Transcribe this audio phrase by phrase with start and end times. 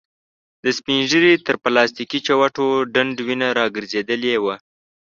[0.63, 4.55] د سپين ږيري تر پلاستيکې چوټو ډنډ وينه را ګرځېدلې وه.